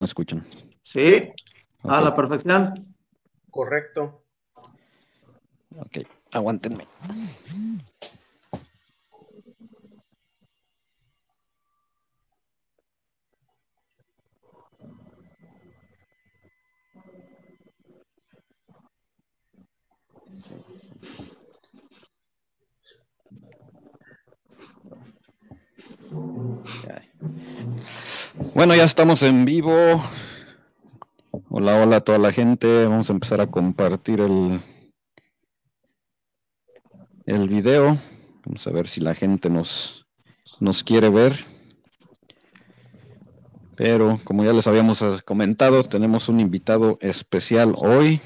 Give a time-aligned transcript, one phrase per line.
[0.00, 0.46] me escuchan.
[0.82, 1.30] Sí,
[1.84, 2.94] a la perfección.
[3.50, 4.24] Correcto.
[5.76, 5.98] Ok,
[6.32, 6.86] aguántenme.
[28.42, 29.70] Bueno, ya estamos en vivo.
[31.50, 32.86] Hola, hola a toda la gente.
[32.86, 34.62] Vamos a empezar a compartir el,
[37.26, 37.98] el video.
[38.46, 40.06] Vamos a ver si la gente nos,
[40.58, 41.44] nos quiere ver.
[43.76, 48.22] Pero como ya les habíamos comentado, tenemos un invitado especial hoy.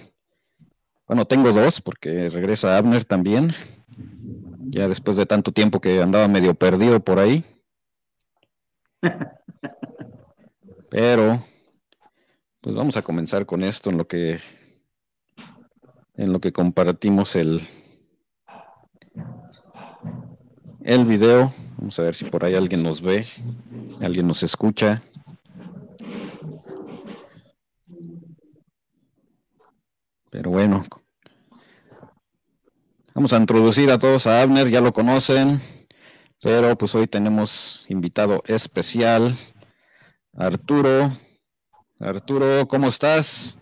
[1.09, 3.53] Bueno, tengo dos porque regresa Abner también.
[4.71, 7.45] Ya después de tanto tiempo que andaba medio perdido por ahí.
[10.95, 11.45] Pero,
[12.61, 14.39] pues vamos a comenzar con esto en lo que,
[16.15, 17.67] en lo que compartimos el,
[20.85, 21.53] el video.
[21.79, 23.27] Vamos a ver si por ahí alguien nos ve,
[24.03, 25.03] alguien nos escucha.
[30.31, 30.87] Pero bueno,
[33.17, 35.61] vamos a introducir a todos a Abner, ya lo conocen,
[36.41, 39.37] pero pues hoy tenemos invitado especial
[40.37, 41.13] Arturo.
[42.01, 43.57] Arturo, ¿cómo estás?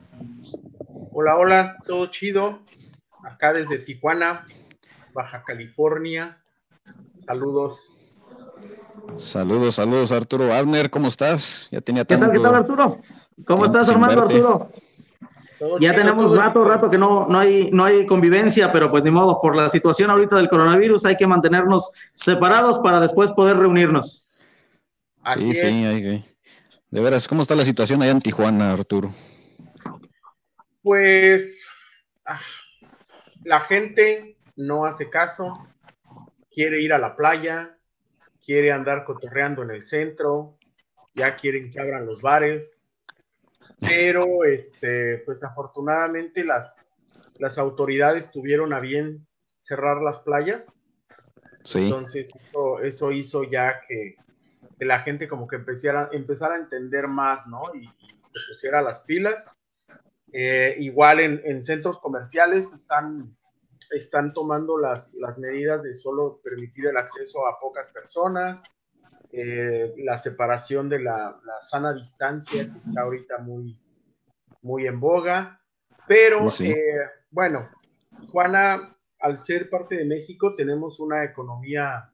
[1.13, 2.61] Hola, hola, todo chido.
[3.23, 4.47] Acá desde Tijuana,
[5.13, 6.39] Baja California.
[7.27, 7.95] Saludos.
[9.19, 10.53] Saludos, saludos, Arturo.
[10.53, 11.69] Abner, ¿cómo estás?
[11.71, 13.01] Ya tenía ¿Qué tal, qué tal, Arturo?
[13.47, 14.71] ¿Cómo estás, hermano Arturo?
[15.79, 19.41] ya tenemos rato, rato que no, no, hay, no hay convivencia, pero pues ni modo,
[19.41, 24.25] por la situación ahorita del coronavirus hay que mantenernos separados para después poder reunirnos.
[25.23, 26.32] Así sí, sí, hay que
[26.93, 29.15] de veras, ¿cómo está la situación allá en Tijuana, Arturo?
[30.83, 31.67] Pues
[32.27, 32.39] ah,
[33.45, 35.67] la gente no hace caso,
[36.51, 37.79] quiere ir a la playa,
[38.45, 40.59] quiere andar cotorreando en el centro,
[41.15, 42.91] ya quieren que abran los bares,
[43.81, 46.87] pero este, pues afortunadamente las,
[47.39, 50.87] las autoridades tuvieron a bien cerrar las playas.
[51.65, 51.85] Sí.
[51.85, 52.29] Entonces
[52.83, 54.17] eso hizo ya que
[54.83, 57.73] que la gente como que empezara, empezara a entender más, ¿no?
[57.73, 59.49] Y, se pusiera las pilas.
[60.33, 63.37] Eh, igual en, centros comerciales están,
[63.93, 68.65] están tomando las, las, medidas de solo permitir el acceso a pocas personas,
[69.31, 73.79] eh, la separación de la, sana distancia que está ahorita muy,
[74.63, 75.61] muy en boga,
[76.09, 77.71] pero eh, bueno,
[78.33, 82.12] Juana, al ser parte de México, tenemos una economía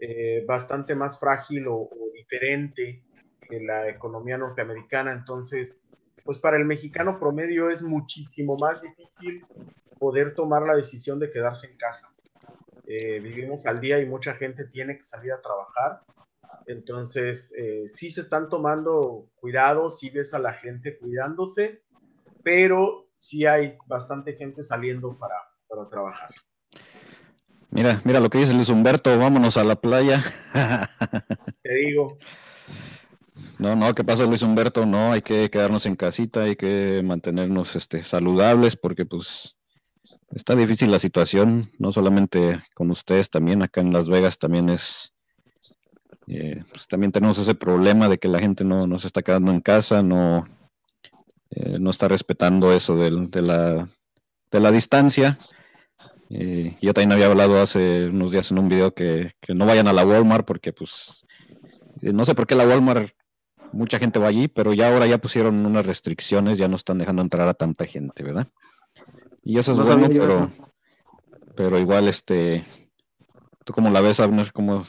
[0.00, 3.02] eh, bastante más frágil o, diferente
[3.40, 5.12] que la economía norteamericana.
[5.12, 5.80] Entonces,
[6.24, 9.44] pues para el mexicano promedio es muchísimo más difícil
[9.98, 12.12] poder tomar la decisión de quedarse en casa.
[12.86, 16.02] Eh, vivimos al día y mucha gente tiene que salir a trabajar.
[16.66, 21.82] Entonces, eh, sí se están tomando cuidados, sí ves a la gente cuidándose,
[22.42, 26.30] pero sí hay bastante gente saliendo para, para trabajar.
[27.70, 30.22] Mira, mira lo que dice Luis Humberto, vámonos a la playa.
[31.62, 32.18] Te digo.
[33.58, 34.86] No, no, ¿qué pasa Luis Humberto?
[34.86, 39.56] No, hay que quedarnos en casita, hay que mantenernos este, saludables porque pues
[40.30, 45.12] está difícil la situación, no solamente con ustedes, también acá en Las Vegas también es,
[46.26, 49.50] eh, pues también tenemos ese problema de que la gente no, no se está quedando
[49.50, 50.46] en casa, no,
[51.50, 53.88] eh, no está respetando eso de, la,
[54.50, 55.38] de la distancia.
[56.28, 60.04] Yo también había hablado hace unos días en un video que, no vayan a la
[60.04, 61.24] Walmart porque pues
[62.02, 63.12] eh, no sé por qué la Walmart
[63.72, 67.22] mucha gente va allí, pero ya ahora ya pusieron unas restricciones, ya no están dejando
[67.22, 68.46] entrar a tanta gente, ¿verdad?
[69.42, 70.50] Y eso es bueno, pero,
[71.54, 72.64] pero igual este,
[73.64, 74.52] ¿tú cómo la ves, Abner?
[74.52, 74.84] ¿Cómo...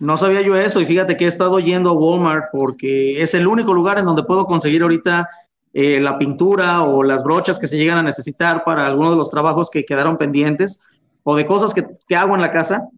[0.00, 3.46] No sabía yo eso y fíjate que he estado yendo a Walmart porque es el
[3.46, 5.28] único lugar en donde puedo conseguir ahorita
[5.76, 9.30] eh, la pintura o las brochas que se llegan a necesitar para algunos de los
[9.30, 10.80] trabajos que quedaron pendientes
[11.24, 12.88] o de cosas que, que hago en la casa.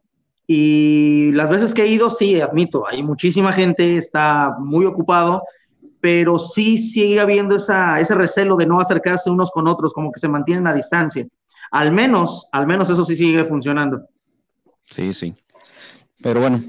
[0.47, 5.43] Y las veces que he ido, sí, admito, hay muchísima gente, está muy ocupado,
[6.01, 10.21] pero sí sigue habiendo esa, ese recelo de no acercarse unos con otros, como que
[10.21, 11.27] se mantienen a distancia.
[11.71, 14.07] Al menos, al menos eso sí sigue funcionando.
[14.85, 15.35] Sí, sí.
[16.23, 16.61] Pero bueno,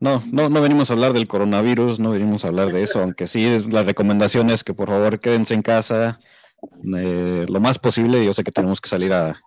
[0.00, 3.26] no, no, no venimos a hablar del coronavirus, no venimos a hablar de eso, aunque
[3.26, 6.18] sí la recomendación es que por favor quédense en casa
[6.96, 8.24] eh, lo más posible.
[8.24, 9.38] Yo sé que tenemos que salir a,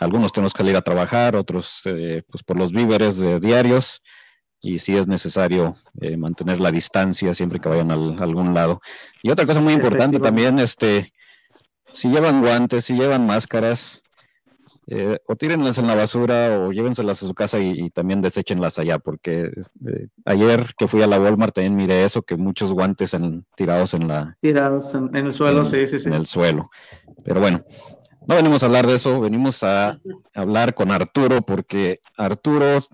[0.00, 4.02] algunos tenemos que salir a trabajar, otros eh, pues por los víveres diarios,
[4.60, 8.80] y sí es necesario eh, mantener la distancia siempre que vayan a algún lado.
[9.22, 11.12] Y otra cosa muy importante también, este,
[11.92, 14.03] si llevan guantes, si llevan máscaras,
[14.86, 18.98] eh, o tírenlas en la basura o llévenselas a su casa y, también deséchenlas allá,
[18.98, 23.16] porque este, ayer que fui a la Walmart también miré eso, que muchos guantes
[23.56, 24.36] tirados en la...
[24.40, 26.08] Tirados en, el suelo, sí, sí, sí.
[26.08, 26.70] En el suelo.
[27.24, 27.64] Pero bueno,
[28.26, 29.98] no venimos a hablar de eso, venimos a
[30.34, 32.84] hablar con Arturo, porque Arturo,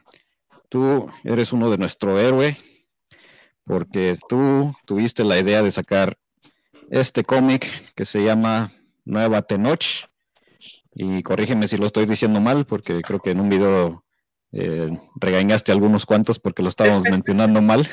[0.69, 2.57] tú eres uno de nuestro héroe,
[3.65, 6.19] porque tú tuviste la idea de sacar
[6.91, 8.73] este cómic que se llama
[9.05, 10.10] Nueva Tenoch
[10.93, 14.05] y corrígeme si lo estoy diciendo mal, porque creo que en un video
[14.53, 17.89] eh, regañaste algunos cuantos porque lo estábamos mencionando mal.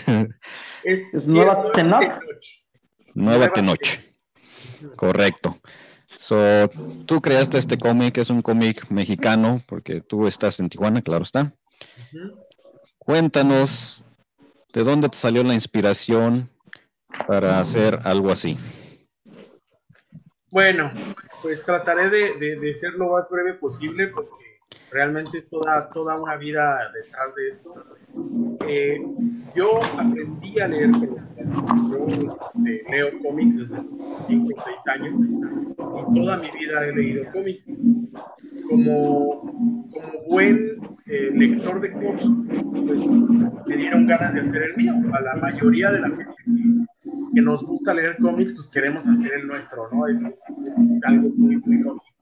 [0.83, 2.19] Es, Nueva Tenoch.
[3.13, 3.99] Nueva Tenoch.
[4.95, 5.59] Correcto.
[6.17, 6.69] So,
[7.05, 11.53] tú creaste este cómic, es un cómic mexicano, porque tú estás en Tijuana, claro está.
[12.97, 14.03] Cuéntanos
[14.73, 16.49] de dónde te salió la inspiración
[17.27, 18.57] para hacer algo así.
[20.57, 20.89] Bueno,
[21.43, 24.59] pues trataré de, ser lo más breve posible porque
[24.91, 27.75] realmente es toda, toda una vida detrás de esto.
[28.67, 28.99] Eh,
[29.55, 36.15] yo aprendí a leer Yo este, leo cómics desde los 5 o 6 años y
[36.15, 37.67] toda mi vida he leído cómics.
[38.67, 39.41] Como,
[39.91, 42.49] como buen eh, lector de cómics,
[42.83, 42.99] pues
[43.67, 44.93] me dieron ganas de hacer el mío.
[45.13, 46.36] A la mayoría de la gente
[47.37, 50.07] que nos gusta leer cómics, pues queremos hacer el nuestro, ¿no?
[50.07, 50.19] Es,
[51.03, 52.17] algo muy, muy lógico.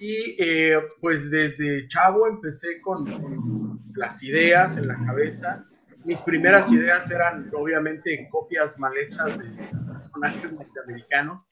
[0.00, 5.64] Y eh, pues desde chavo empecé con, las ideas en la cabeza.
[6.04, 9.44] Mis primeras ideas eran obviamente copias mal hechas de
[9.92, 11.48] personajes norteamericanos,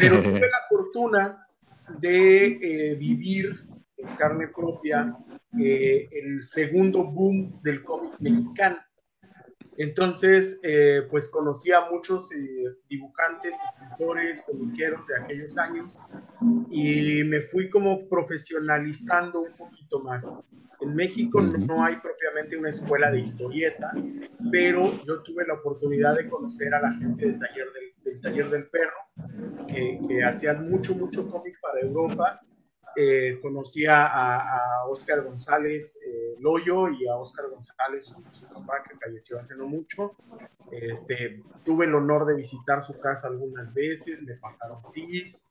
[0.00, 1.46] pero tuve la fortuna
[1.98, 3.66] de eh, vivir
[3.98, 5.14] en carne propia
[5.60, 8.78] eh, el segundo boom del cómic mexicano.
[9.78, 15.98] Entonces, eh, pues conocí a muchos eh, dibujantes, escritores, comiqueros de aquellos años
[16.70, 20.30] y me fui como profesionalizando un poquito más.
[20.80, 23.90] En México no hay propiamente una escuela de historieta,
[24.50, 27.66] pero yo tuve la oportunidad de conocer a la gente del taller
[28.04, 32.40] del, taller del perro, que, que hacían mucho, mucho cómic para Europa
[32.96, 39.38] eh, conocí a, Oscar González eh, Loyo y a Oscar González, su, papá, que falleció
[39.38, 40.14] hace no mucho.
[40.70, 45.44] Este, tuve el honor de visitar su casa algunas veces, me pasaron tips.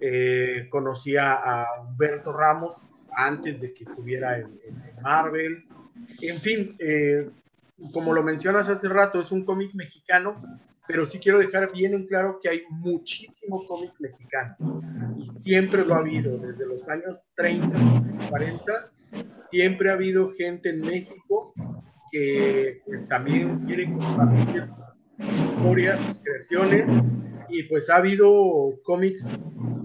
[0.00, 5.64] Eh, conocí a, Humberto Ramos antes de que estuviera en, en Marvel.
[6.20, 7.28] En fin, eh,
[7.92, 10.42] como lo mencionas hace rato, es un cómic mexicano
[10.86, 14.56] pero sí quiero dejar bien en claro que hay muchísimo cómic mexicano
[15.18, 18.72] y siempre lo ha habido, desde los años 30, 40,
[19.50, 21.52] siempre ha habido gente en México
[22.10, 24.68] que pues también quiere compartir
[25.18, 26.86] sus historias, sus creaciones
[27.48, 28.30] y pues ha habido
[28.84, 29.32] cómics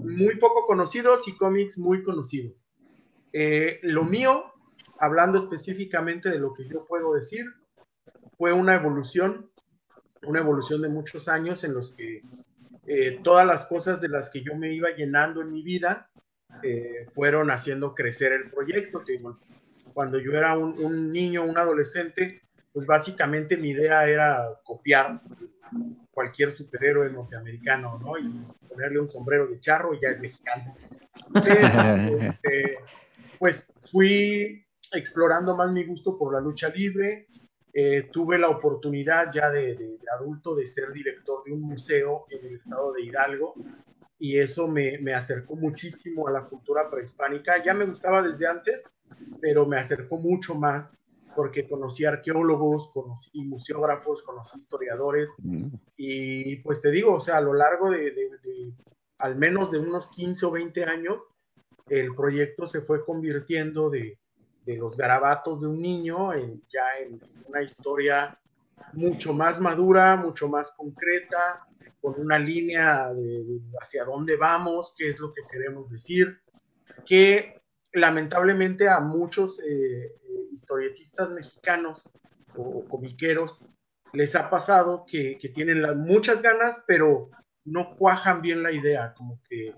[0.02, 2.68] muy poco conocidos y cómics muy conocidos.
[3.32, 4.44] Eh, lo mío,
[4.98, 7.46] hablando específicamente de lo que yo puedo decir,
[8.42, 9.48] fue una evolución
[10.26, 12.22] una evolución de muchos años en los que
[12.88, 16.10] eh, todas las cosas de las que yo me iba llenando en mi vida
[16.64, 19.04] eh, fueron haciendo crecer el proyecto.
[19.04, 19.22] Que,
[19.94, 22.42] cuando yo era un, niño, un adolescente,
[22.72, 25.20] pues básicamente mi idea era copiar
[26.10, 28.18] cualquier superhéroe norteamericano, ¿no?
[28.18, 30.74] Y ponerle un sombrero de charro y ya es mexicano.
[31.36, 32.78] Este,
[33.38, 37.28] pues fui explorando más mi gusto por la lucha libre,
[37.74, 42.56] eh, tuve la oportunidad ya de, adulto de ser director de un museo en el
[42.56, 43.54] estado de Hidalgo
[44.18, 47.62] y eso me, me, acercó muchísimo a la cultura prehispánica.
[47.62, 48.84] Ya me gustaba desde antes,
[49.40, 50.96] pero me acercó mucho más
[51.34, 55.30] porque conocí arqueólogos, conocí museógrafos, conocí historiadores
[55.96, 58.72] y pues te digo, o sea, a lo largo de, de
[59.18, 61.30] al menos de unos 15 o 20 años,
[61.88, 64.18] el proyecto se fue convirtiendo de,
[64.64, 68.38] de los garabatos de un niño en, ya en una historia
[68.92, 71.66] mucho más madura, mucho más concreta,
[72.00, 76.40] con una línea de, hacia dónde vamos, qué es lo que queremos decir,
[77.06, 80.12] que lamentablemente a muchos eh, eh,
[80.50, 82.08] historietistas mexicanos
[82.56, 83.64] o, comiqueros
[84.12, 87.30] les ha pasado que, que tienen muchas ganas, pero
[87.64, 89.74] no cuajan bien la idea, como que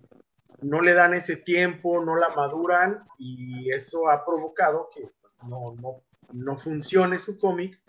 [0.62, 5.74] no le dan ese tiempo, no la maduran y eso ha provocado que pues, no,
[5.80, 7.80] no, no, funcione su cómic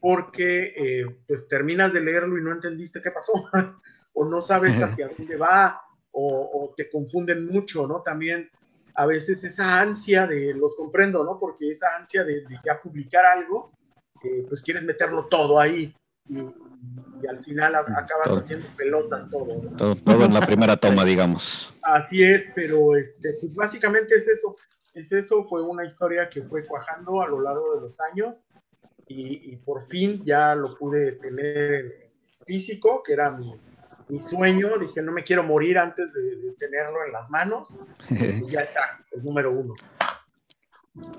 [0.00, 3.32] porque eh, pues terminas de leerlo y no entendiste qué pasó
[4.14, 5.80] o no sabes hacia dónde va
[6.14, 8.02] o, te confunden mucho, ¿no?
[8.02, 8.50] También
[8.94, 11.38] a veces esa ansia de, los comprendo, ¿no?
[11.38, 13.72] Porque esa ansia de, ya publicar algo
[14.22, 15.94] eh, pues quieres meterlo todo ahí
[16.28, 16.38] y,
[17.28, 19.60] al final acabas haciendo pelotas todo,
[20.04, 21.72] todo, en la primera toma, digamos.
[21.82, 24.56] Así es, pero este, pues básicamente es eso.
[24.94, 28.44] Es eso, fue una historia que fue cuajando a lo largo de los años
[29.06, 32.10] y, por fin ya lo pude tener
[32.46, 33.54] físico, que era mi,
[34.08, 34.78] mi, sueño.
[34.78, 37.78] Dije, no me quiero morir antes de, tenerlo en las manos.
[38.10, 39.74] Y ya está, el número uno.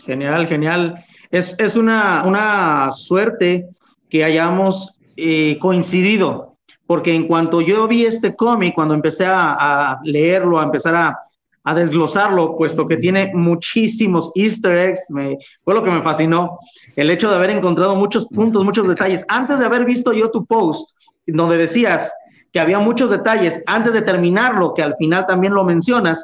[0.06, 1.06] Genial, genial.
[1.32, 3.68] Es, es una, una suerte
[4.13, 10.60] que hayamos eh, coincidido, porque en cuanto yo vi este cómic, cuando empecé a, leerlo,
[10.60, 11.20] a empezar a,
[11.63, 16.60] a, desglosarlo, puesto que tiene muchísimos easter eggs, me, fue lo que me fascinó,
[16.96, 19.25] el hecho de haber encontrado muchos puntos, muchos detalles.
[19.29, 22.13] Antes de haber visto yo tu post, donde decías
[22.51, 26.24] que había muchos detalles, antes de terminarlo, que al final también lo mencionas,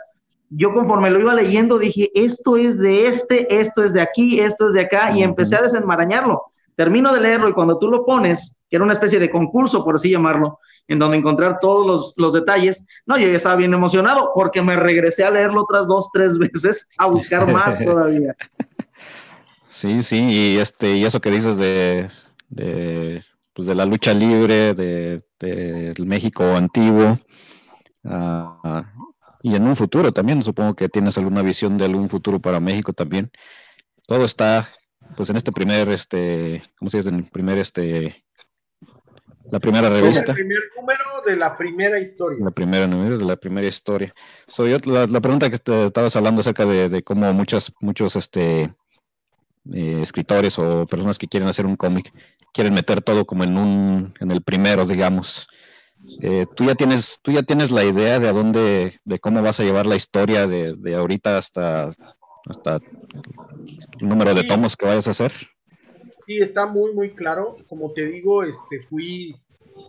[0.52, 4.68] yo conforme lo iba leyendo dije, esto es de este, esto es de aquí, esto
[4.68, 6.49] es de acá, y empecé a desenmarañarlo.
[6.80, 9.96] Termino de leerlo y cuando tú lo pones, que era una especie de concurso, por
[9.96, 12.86] así llamarlo, en donde encontrar todos los, detalles.
[13.06, 16.88] No, yo ya estaba bien emocionado porque me regresé a leerlo otras dos, tres veces
[16.98, 18.34] a buscar más todavía.
[19.68, 22.08] Sí, sí, y este, y eso que dices de,
[22.48, 25.22] de, pues de la lucha libre, de,
[26.06, 27.20] México antiguo,
[28.06, 28.84] uh,
[29.42, 32.94] y en un futuro también, supongo que tienes alguna visión de algún futuro para México
[32.94, 33.32] también.
[34.08, 34.70] Todo está,
[35.16, 37.10] pues en este primer, este, ¿cómo se dice?
[37.10, 38.24] En el primer, este,
[39.52, 40.32] la primera revista.
[40.32, 42.38] El primer número de la primera historia.
[42.42, 44.14] La primera número de la primera historia.
[44.58, 48.74] la, pregunta que te estabas hablando acerca de, cómo muchas, muchos este,
[49.74, 52.14] eh, escritores o personas que quieren hacer un cómic
[52.54, 55.48] quieren meter todo como en un, en el primero, digamos.
[56.22, 59.60] Eh, tú ya tienes, tú ya tienes la idea de a dónde, de cómo vas
[59.60, 61.92] a llevar la historia de, de ahorita hasta,
[62.48, 62.80] hasta
[64.00, 65.32] el número de tomos que vayas a hacer
[66.30, 67.58] sí, está muy, muy claro.
[67.68, 69.36] Como te digo, este, fui,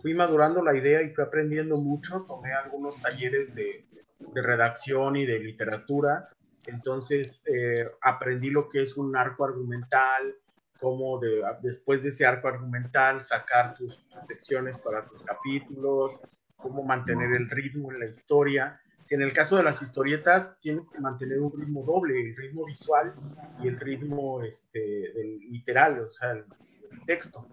[0.01, 2.25] fui madurando la idea y fui aprendiendo mucho.
[2.27, 3.85] Tomé algunos talleres de,
[4.33, 6.29] redacción y de literatura.
[6.65, 10.35] Entonces, eh, aprendí lo que es un arco argumental,
[10.79, 16.21] cómo de, después de ese arco argumental sacar tus secciones para tus capítulos,
[16.55, 18.80] cómo mantener el ritmo en la historia
[19.15, 23.13] en el caso de las historietas tienes que mantener un ritmo doble, el ritmo visual
[23.61, 26.45] y el ritmo este, del literal, o sea, el,
[27.05, 27.47] texto.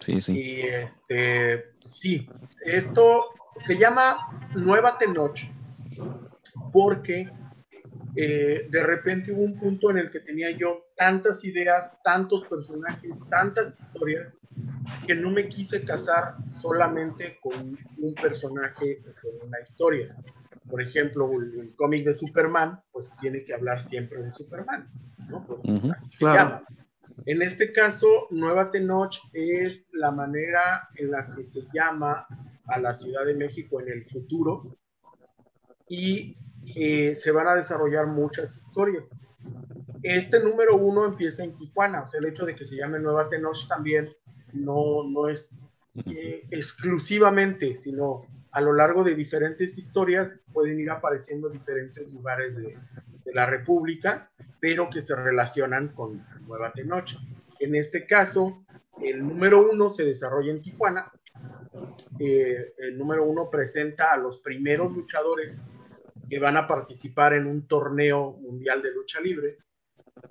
[0.00, 0.32] Sí, sí.
[0.32, 2.28] Y este, sí,
[2.64, 3.26] esto
[3.58, 5.40] se llama Nueva Tenoch
[6.72, 7.30] porque
[8.16, 13.10] eh, de repente hubo un punto en el que tenía yo tantas ideas, tantos personajes,
[13.30, 14.36] tantas historias,
[15.06, 20.16] que no me quise casar solamente con un personaje o con una historia
[20.70, 24.90] por ejemplo, el, cómic de Superman, pues tiene que hablar siempre de Superman,
[25.28, 25.46] ¿no?
[26.18, 26.62] claro.
[27.26, 32.26] En este caso, Nueva Tenoch es la manera en la que se llama
[32.66, 34.78] a la Ciudad de México en el futuro
[35.88, 36.38] y
[36.74, 39.04] eh, se van a desarrollar muchas historias.
[40.02, 43.28] Este número uno empieza en Tijuana, o sea, el hecho de que se llame Nueva
[43.28, 44.08] Tenoch también
[44.52, 51.48] no, no es eh, exclusivamente, sino a lo largo de diferentes historias pueden ir apareciendo
[51.48, 52.76] diferentes lugares de,
[53.32, 54.28] la República,
[54.58, 57.10] pero que se relacionan con Nueva Tenoch.
[57.60, 58.64] En este caso,
[59.00, 61.12] el número uno se desarrolla en Tijuana.
[62.18, 65.62] Eh, el número uno presenta a los primeros luchadores
[66.28, 69.58] que van a participar en un torneo mundial de lucha libre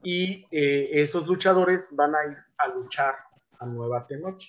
[0.03, 3.15] y eh, esos luchadores van a ir a luchar
[3.59, 4.43] a Nueva Tenoch.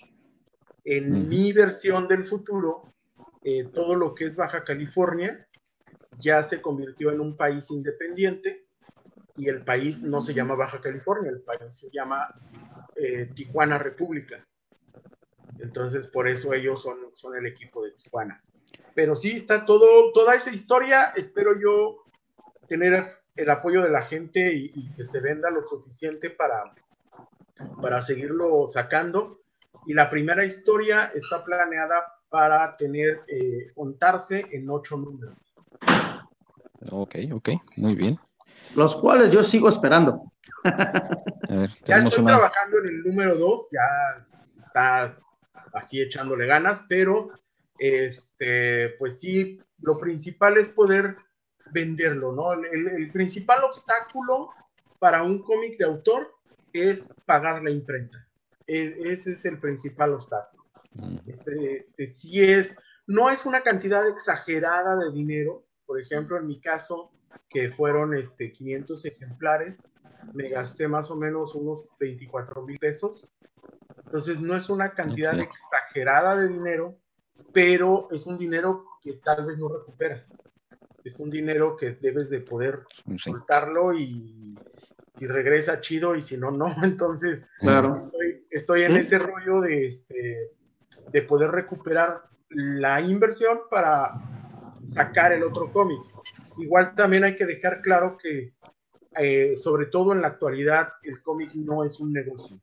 [0.84, 2.94] En mi versión del futuro,
[3.42, 5.46] eh, todo lo que es Baja California
[6.18, 8.66] ya se convirtió en un país independiente
[9.36, 12.28] y el país no se llama Baja California, el país se llama
[12.96, 14.46] eh, Tijuana República.
[15.58, 18.42] Entonces, por eso ellos son, son el equipo de Tijuana.
[18.94, 21.12] Pero sí, está todo, toda esa historia.
[21.16, 22.04] Espero yo
[22.68, 26.74] tener el apoyo de la gente y, y que se venda lo suficiente para,
[27.80, 29.40] para seguirlo sacando.
[29.86, 35.54] Y la primera historia está planeada para tener, eh, contarse en ocho números.
[36.90, 38.18] Ok, ok, muy bien.
[38.74, 40.32] Los cuales yo sigo esperando.
[41.84, 45.18] ya estoy trabajando en el número dos, ya está
[45.72, 47.30] así echándole ganas, pero
[47.78, 51.16] este, pues sí, lo principal es poder
[51.72, 52.52] venderlo, ¿no?
[52.52, 54.50] El, principal obstáculo
[54.98, 56.30] para un cómic de autor
[56.72, 58.26] es pagar la imprenta.
[58.66, 60.59] E, ese es el principal obstáculo.
[61.26, 65.64] Este, este, si es, no es una cantidad exagerada de dinero.
[65.86, 67.12] Por ejemplo, en mi caso,
[67.48, 69.84] que fueron este, 500 ejemplares,
[70.34, 73.28] me gasté más o menos unos 24 mil pesos.
[74.04, 76.98] Entonces no es una cantidad exagerada de dinero,
[77.52, 80.30] pero es un dinero que tal vez no recuperas.
[81.04, 82.84] Es un dinero que debes de poder
[83.16, 84.54] soltarlo y
[85.18, 86.74] si regresa chido y si no, no.
[86.82, 88.10] Entonces, claro.
[88.50, 90.50] estoy, en ese rollo de, este,
[91.10, 94.12] de poder recuperar la inversión para
[94.82, 96.00] sacar el otro cómic.
[96.58, 98.52] Igual también hay que dejar claro que,
[99.16, 102.60] eh, sobre todo en la actualidad, el cómic no es un negocio.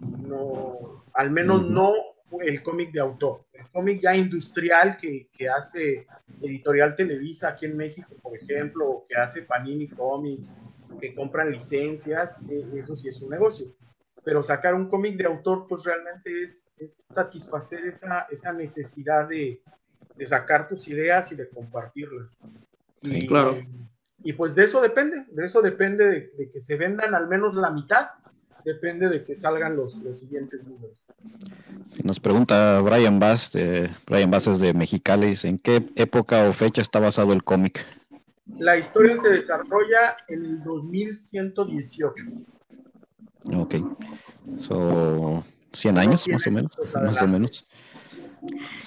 [0.00, 1.92] No, al menos no
[2.40, 3.44] el cómic de autor.
[3.52, 6.06] El cómic ya industrial que, que, hace
[6.40, 10.56] Editorial Televisa aquí en México, por ejemplo, o que hace Panini Comics,
[11.00, 13.66] que compran licencias, eh, eso sí es un negocio.
[14.24, 19.62] Pero sacar un cómic de autor, pues realmente es, es satisfacer esa, esa necesidad de,
[20.16, 22.38] de, sacar tus ideas y de compartirlas.
[23.02, 23.56] y, claro.
[24.22, 27.54] Y pues de eso depende, de eso depende de, de que se vendan al menos
[27.54, 28.10] la mitad
[28.64, 30.96] depende de que salgan los, los siguientes números.
[32.02, 33.52] Nos pregunta Brian Bass,
[34.06, 37.84] Brian Bass es de Mexicali, ¿en qué época o fecha está basado el cómic?
[38.58, 42.24] La historia se desarrolla en el 2118.
[43.46, 43.76] Ok.
[44.58, 46.72] Son 100 años, más o menos.
[46.94, 47.66] Más o menos.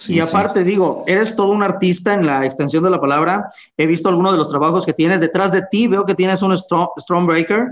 [0.07, 3.49] y aparte, digo, eres todo un artista en la extensión de la palabra.
[3.77, 5.19] He visto algunos de los trabajos que tienes.
[5.19, 7.67] Detrás de ti veo que tienes un Stormbreaker.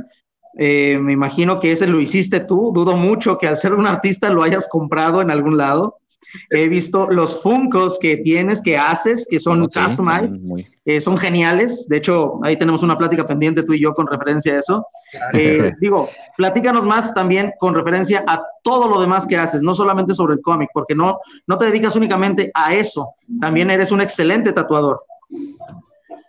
[0.57, 2.71] Eh, me imagino que ese lo hiciste tú.
[2.73, 6.00] Dudo mucho que al ser un artista lo hayas comprado en algún lado.
[6.49, 11.87] He visto los Funkos que tienes, que haces, que son customized, eh, son geniales.
[11.87, 14.87] De hecho, ahí tenemos una plática pendiente tú y yo con referencia a eso.
[15.33, 20.13] Eh, digo, platícanos más también con referencia a todo lo demás que haces, no solamente
[20.13, 23.15] sobre el cómic, porque no, no te dedicas únicamente a eso.
[23.39, 25.03] También eres un excelente tatuador.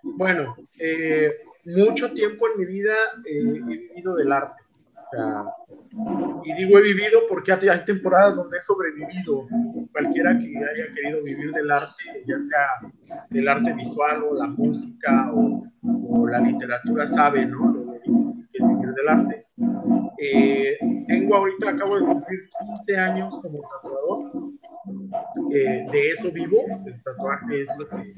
[0.02, 1.30] Bueno, eh,
[1.64, 2.94] mucho tiempo en mi vida
[3.24, 4.61] eh, he vivido del arte.
[5.12, 5.44] O sea,
[6.44, 9.46] y digo he vivido porque hay temporadas donde he sobrevivido.
[9.92, 15.30] Cualquiera que haya querido vivir del arte, ya sea del arte visual o la música
[15.34, 15.66] o,
[16.28, 17.72] la literatura, sabe, ¿no?
[17.72, 17.98] Lo que
[18.52, 19.46] es vivir del arte.
[20.18, 22.40] Eh, tengo ahorita, acabo de cumplir
[22.86, 24.52] 15 años como tatuador
[25.52, 28.14] eh, de eso vivo, el tatuaje es lo que,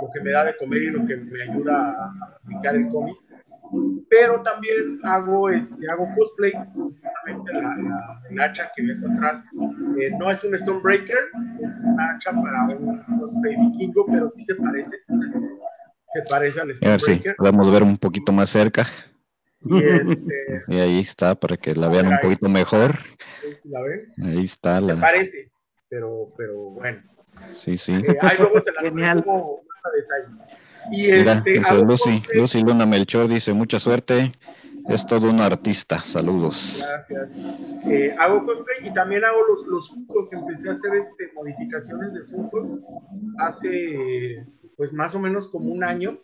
[0.00, 3.16] lo que me da de comer y lo que me ayuda a aplicar el cómic.
[4.10, 9.42] Pero también hago, este, hago cosplay, justamente la, la, hacha que ves atrás.
[10.00, 11.18] Eh, no es un Stonebreaker,
[11.62, 14.96] es una hacha para un cosplay vikingo, pero sí se parece.
[16.14, 17.36] Se parece al Stonebreaker.
[17.36, 18.86] podemos ver un poquito más cerca.
[19.60, 22.98] Y, este, y ahí está, para que la vean un poquito mejor.
[23.64, 24.12] ¿La ven?
[24.24, 24.80] Ahí está.
[24.80, 25.50] Se parece
[25.88, 27.02] pero, pero bueno.
[27.54, 27.92] Sí, sí.
[27.92, 30.58] Eh, ahí luego se las más a detalle.
[30.90, 34.32] Y este, Lucy, Lucy Luna Melchor dice, mucha suerte,
[34.88, 36.84] es todo un artista, saludos.
[36.86, 37.28] Gracias.
[37.86, 42.22] Eh, hago cosplay y también hago los, los funcos, empecé a hacer este, modificaciones de
[42.24, 42.68] funcos
[43.38, 46.18] hace pues más o menos como un año.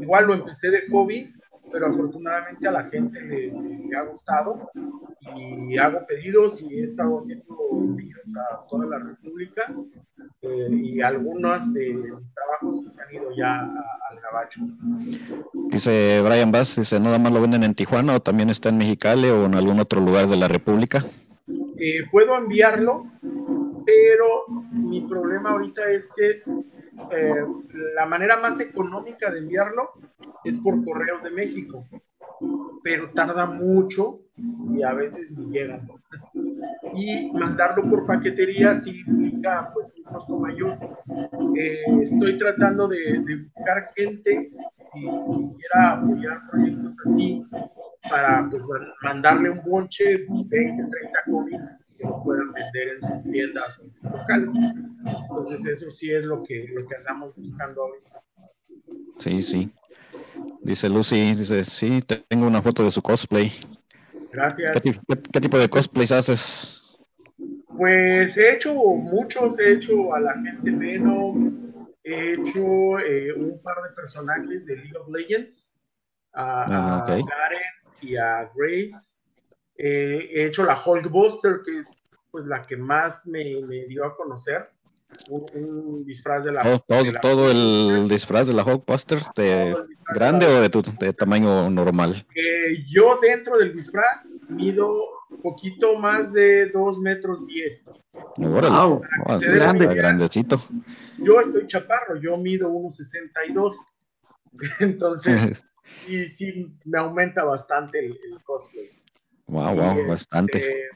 [0.00, 1.32] Igual lo empecé de hobby,
[1.70, 4.70] pero afortunadamente a la gente le, ha gustado
[5.36, 9.74] y hago pedidos y he estado haciendo envíos a toda la República
[10.42, 14.60] eh, y algunos de mis trabajos se han ido ya al gabacho.
[15.70, 19.28] Dice Brian Bass, dice, ¿nada más lo venden en Tijuana o también está en Mexicali
[19.28, 21.04] o en algún otro lugar de la República?
[21.80, 23.06] Eh, puedo enviarlo,
[23.84, 26.42] pero mi problema ahorita es que
[27.10, 27.44] eh,
[27.94, 29.92] la manera más económica de enviarlo
[30.44, 31.84] es por correos de México,
[32.82, 34.20] pero tarda mucho
[34.70, 35.88] y a veces ni llegan.
[36.94, 40.78] Y mandarlo por paquetería sí implica pues un costo mayor.
[41.56, 43.20] Eh, estoy tratando de,
[43.54, 44.50] buscar gente
[44.92, 47.44] que, quiera apoyar proyectos así
[48.08, 48.62] para pues,
[49.02, 54.50] mandarle un bonche, 20, 30 cómics que nos puedan vender en sus tiendas locales.
[55.04, 58.22] Entonces eso sí es lo que, lo que andamos buscando ahorita.
[59.18, 59.72] Sí, sí.
[60.62, 63.52] Dice Lucy, dice, sí, tengo una foto de su cosplay.
[64.32, 64.76] Gracias.
[65.32, 66.82] ¿Qué, tipo de cosplays haces?
[67.76, 73.76] Pues he hecho muchos, he hecho a la gente Venom, he hecho eh, un par
[73.82, 75.72] de personajes de League of Legends,
[76.32, 77.60] a, ah, Garen
[78.00, 79.20] y a Graves.
[79.76, 81.88] Eh, he hecho la Hulkbuster, que es
[82.30, 84.70] pues la que más me, me dio a conocer
[85.28, 86.78] un, disfraz de la,
[87.20, 89.76] todo, el disfraz de la Hulkbuster de
[90.14, 92.26] grande o de, tu, de tamaño normal.
[92.34, 97.90] Eh, yo dentro del disfraz mido poquito más de 2 metros 10
[98.38, 99.02] wow,
[99.40, 99.86] grande.
[99.94, 100.62] grandecito.
[101.18, 103.74] yo estoy chaparro yo mido 1.62
[104.80, 105.62] entonces
[106.08, 108.90] y sí me aumenta bastante el, cosplay.
[109.46, 110.88] Wow wow bastante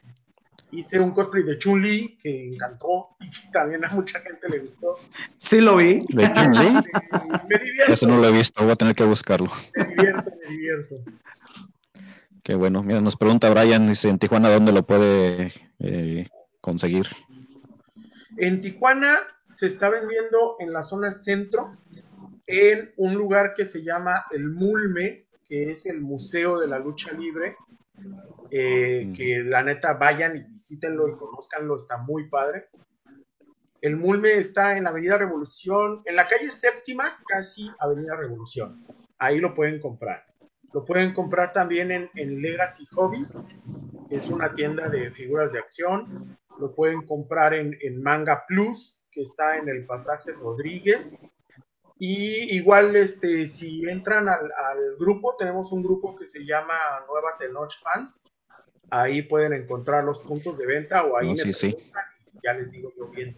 [0.72, 4.96] hice un cosplay de Chun-Li que encantó y que también a mucha gente le gustó.
[5.36, 6.00] Sí lo vi.
[6.08, 6.72] ¿De Chun-Li?
[7.48, 7.92] me divierto.
[7.92, 9.50] Eso no lo he visto, voy a tener que buscarlo.
[9.76, 10.96] Me divierto, me divierto.
[12.42, 12.82] Qué bueno.
[12.82, 16.28] Mira, nos pregunta Brian, dice, en Tijuana, ¿dónde lo puede eh,
[16.60, 17.06] conseguir?
[18.36, 19.14] En Tijuana
[19.48, 21.76] se está vendiendo en la zona centro,
[22.46, 27.12] en un lugar que se llama el Mulme, que es el Museo de la Lucha
[27.12, 27.56] Libre.
[28.50, 29.12] Eh, Mm.
[29.14, 32.68] que la neta vayan y visítenlo y conozcanlo, está muy padre.
[33.80, 38.86] El Mulme está en la Avenida Revolución, en la calle séptima, casi Avenida Revolución.
[39.18, 40.24] Ahí lo pueden comprar.
[40.72, 43.48] Lo pueden comprar también en, en Legacy Hobbies,
[44.08, 46.38] que es una tienda de figuras de acción.
[46.60, 51.18] Lo pueden comprar en, en Manga Plus, que está en el pasaje Rodríguez.
[52.04, 56.74] Y igual, este, si entran al, al grupo, tenemos un grupo que se llama
[57.06, 58.24] Nueva Tenoch Fans.
[58.90, 61.76] Ahí pueden encontrar los puntos de venta o ahí No, me sí, sí.
[62.34, 63.36] y ya les digo yo bien.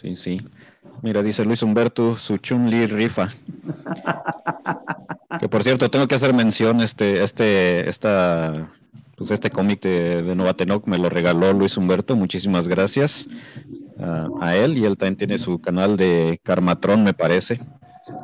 [0.00, 0.40] Sí, sí.
[1.00, 3.32] Mira, dice Luis Humberto, su Chun-Li rifa.
[5.38, 8.72] Que por cierto, tengo que hacer mención, este, este, esta,
[9.16, 13.28] pues este cómic de, de Nova Tenoch me lo regaló Luis Humberto, muchísimas gracias
[14.00, 17.60] a, a él y él también tiene su canal de Carmatron, me parece.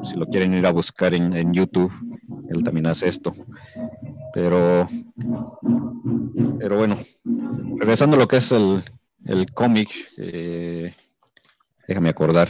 [0.04, 1.92] Si lo quieren ir a buscar en, en YouTube,
[2.48, 3.34] él también hace esto.
[4.32, 4.88] Pero,
[6.58, 6.98] pero bueno,
[7.78, 8.82] regresando a lo que es el,
[9.26, 10.94] el cómic, eh,
[11.86, 12.48] déjame acordar.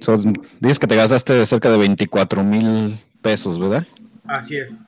[0.00, 3.86] Son- dices que te gastaste cerca de 24 mil pesos, ¿verdad?
[4.26, 4.80] Así es.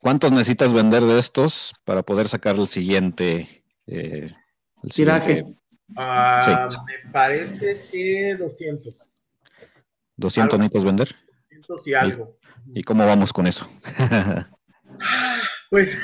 [0.00, 3.62] ¿Cuántos necesitas vender de estos para poder sacar el siguiente?
[3.86, 4.32] eh,
[4.84, 5.34] el Tiraje.
[5.36, 5.58] siguiente
[5.96, 9.12] Ah, Me parece que 200.
[10.16, 11.16] 200 Algo necesitas vender.
[11.50, 12.38] 200 y algo.
[12.74, 13.68] ¿Y cómo vamos con eso?
[15.70, 15.98] Pues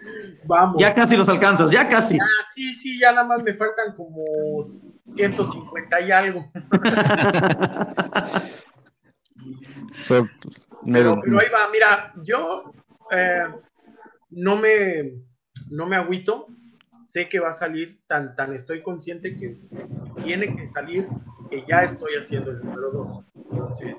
[0.44, 0.76] vamos.
[0.78, 2.18] Ya casi los alcanzas, ya casi.
[2.18, 4.62] Ah, sí, sí, ya nada más me faltan como
[5.14, 6.50] 150 y algo.
[10.06, 10.28] So,
[10.84, 12.72] Pero, pero ahí va, mira, yo
[13.10, 13.44] eh,
[14.30, 15.14] no me
[15.70, 16.48] no me agüito,
[17.16, 19.56] sé que va a salir, tan, tan estoy consciente que
[20.22, 21.08] tiene que salir,
[21.50, 23.20] que ya estoy haciendo el número 2.
[23.52, 23.96] Entonces,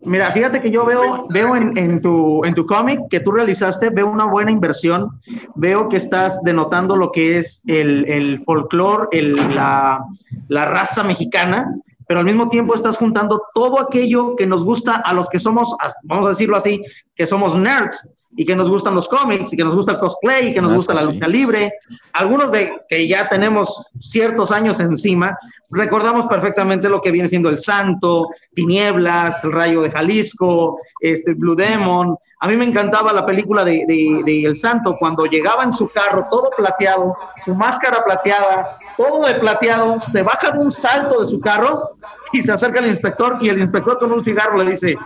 [0.00, 3.90] Mira, fíjate que yo veo, veo en, en tu, en tu cómic que tú realizaste,
[3.90, 5.20] veo una buena inversión,
[5.54, 10.02] veo que estás denotando lo que es el, el folclore, la,
[10.48, 11.72] la raza mexicana,
[12.08, 15.76] pero al mismo tiempo estás juntando todo aquello que nos gusta a los que somos,
[16.02, 16.82] vamos a decirlo así,
[17.14, 18.04] que somos nerds
[18.36, 20.74] y que nos gustan los cómics y que nos gusta el cosplay y que nos
[20.74, 21.06] gusta la sí.
[21.08, 21.72] lucha libre.
[22.12, 25.36] Algunos de que ya tenemos ciertos años encima,
[25.70, 31.56] recordamos perfectamente lo que viene siendo el Santo, Tinieblas, el Rayo de Jalisco, este Blue
[31.56, 32.16] Demon.
[32.40, 35.88] A mí me encantaba la película de, de- de El Santo cuando llegaba en su
[35.88, 41.26] carro todo plateado, su máscara plateada, todo de plateado, se baja de un salto de
[41.26, 41.96] su carro
[42.32, 44.96] y se acerca al inspector y el inspector con un cigarro le dice,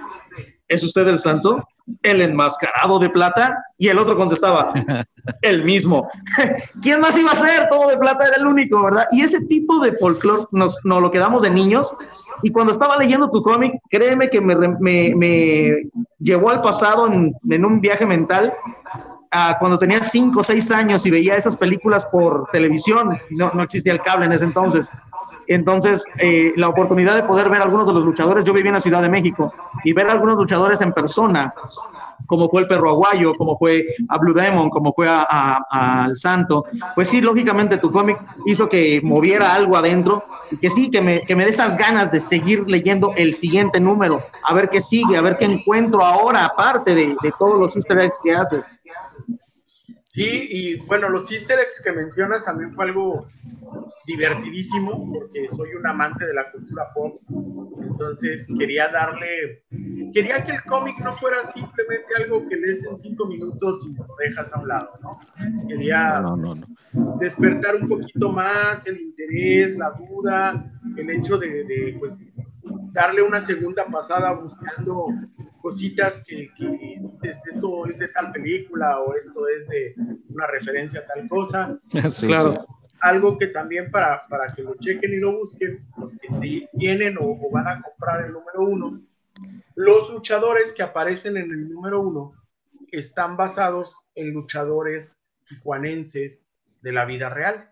[0.68, 1.62] ¿es usted el santo?
[2.02, 3.64] El enmascarado de plata.
[3.78, 4.72] Y el otro contestaba,
[5.42, 6.08] el mismo.
[6.82, 7.68] ¿Quién más iba a ser?
[7.68, 9.06] Todo de plata era el único, ¿verdad?
[9.12, 11.94] Y ese tipo de folclore nos, nos lo quedamos de niños.
[12.44, 15.76] Y cuando estaba leyendo tu cómic, créeme que me, me- me
[16.18, 18.52] llevó al pasado en, en un viaje mental
[19.60, 23.18] cuando tenía 5 o 6 años y veía esas películas por televisión.
[23.30, 24.90] No, no existía el cable en ese entonces.
[25.48, 28.74] Entonces, eh, la oportunidad de poder ver a algunos de los luchadores, yo viví en
[28.74, 29.52] la Ciudad de México,
[29.84, 31.52] y ver a algunos luchadores en persona,
[32.26, 36.64] como fue el perro aguayo, como fue a Blue Demon, como fue a- al Santo,
[36.94, 41.22] pues sí, lógicamente tu cómic hizo que moviera algo adentro y que sí, que me,
[41.22, 45.16] que me dé esas ganas de seguir leyendo el siguiente número, a ver qué sigue,
[45.16, 48.62] a ver qué encuentro ahora, aparte de, de todos los easter eggs que haces.
[50.12, 53.28] Sí, y bueno, los easter eggs que mencionas también fue algo
[54.06, 57.18] divertidísimo, porque soy un amante de la cultura pop,
[57.80, 59.64] entonces quería darle,
[60.12, 64.06] quería que el cómic no fuera simplemente algo que lees en cinco minutos y lo
[64.18, 65.18] dejas a un lado, ¿no?
[65.66, 67.16] Quería no, no, no.
[67.18, 72.18] despertar un poquito más el interés, la duda, el hecho de, de, pues,
[72.92, 75.06] darle una segunda pasada buscando
[75.62, 76.66] cositas que, que
[77.22, 79.94] dices, esto es de tal película o esto es de
[80.28, 81.78] una referencia a tal cosa.
[82.10, 82.54] Sí, Claro.
[82.54, 82.88] sí.
[83.00, 87.22] Algo que también para, para que lo chequen y lo busquen, los que tienen o,
[87.24, 89.00] o van a comprar el número uno,
[89.74, 92.32] los luchadores que aparecen en el número uno
[92.92, 97.71] están basados en luchadores tijuanenses de la vida real.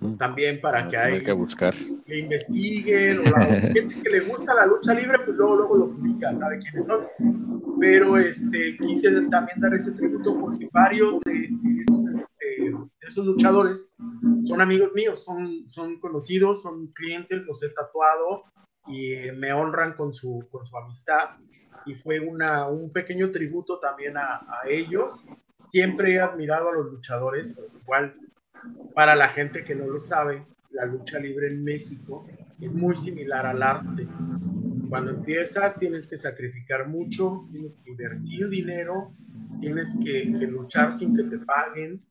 [0.00, 1.74] Pues también para que Hay hay que buscar.
[2.06, 5.94] que investiguen, o la gente que le gusta la lucha libre, pues luego, luego los
[5.96, 7.06] ubica, sabe quiénes son.
[7.78, 13.90] Pero este, quise también dar ese tributo porque varios de, de esos luchadores
[14.44, 18.44] son amigos míos, son, son conocidos, son clientes, los he tatuado
[18.86, 21.36] y me honran con su, con su amistad.
[21.86, 25.12] Y fue una, un pequeño tributo también a, a ellos.
[25.72, 28.14] Siempre he admirado a los luchadores, pero igual
[28.94, 32.26] para la gente que no lo sabe, la lucha libre en México
[32.60, 34.06] es muy similar al arte.
[34.88, 39.12] Cuando empiezas tienes que sacrificar mucho, tienes que invertir dinero,
[39.60, 42.02] tienes que, luchar sin que te paguen,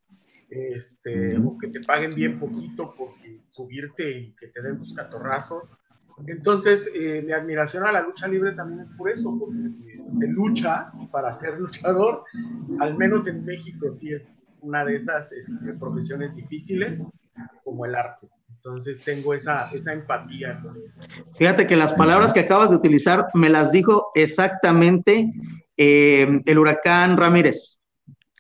[0.50, 5.70] este, o que te paguen bien poquito porque subirte y que te den tus catorrazos.
[6.28, 9.58] Entonces, eh, mi admiración a la lucha libre también es por eso, porque
[10.12, 12.24] de lucha para ser luchador,
[12.80, 17.04] al menos en México sí es una de esas este, profesiones difíciles
[17.64, 18.28] como el arte.
[18.56, 20.62] Entonces tengo esa, esa empatía.
[21.38, 25.32] Fíjate que las palabras que acabas de utilizar me las dijo exactamente
[25.78, 27.80] eh, el huracán Ramírez.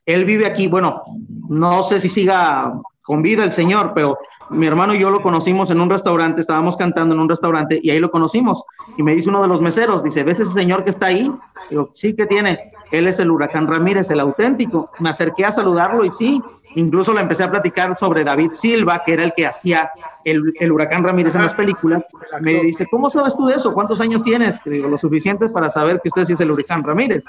[0.05, 1.03] Él vive aquí, bueno,
[1.47, 4.17] no sé si siga con vida el señor, pero
[4.49, 7.91] mi hermano y yo lo conocimos en un restaurante, estábamos cantando en un restaurante y
[7.91, 8.63] ahí lo conocimos.
[8.97, 11.31] Y me dice uno de los meseros, dice, ¿ves ese señor que está ahí?
[11.69, 12.71] Digo, sí, que tiene?
[12.91, 14.91] Él es el huracán Ramírez, el auténtico.
[14.99, 16.41] Me acerqué a saludarlo y sí,
[16.75, 19.89] incluso le empecé a platicar sobre David Silva, que era el que hacía
[20.25, 22.05] el, el huracán Ramírez en las películas.
[22.41, 23.73] Me dice, ¿cómo sabes tú de eso?
[23.73, 24.59] ¿Cuántos años tienes?
[24.65, 27.25] digo, lo suficiente para saber que usted sí es el huracán Ramírez.